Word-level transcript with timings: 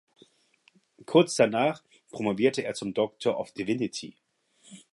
Kurz 1.05 1.35
danach 1.35 1.83
promovierte 2.09 2.63
er 2.63 2.73
zum 2.73 2.91
Doctor 2.95 3.37
of 3.39 3.51
Divinity. 3.51 4.17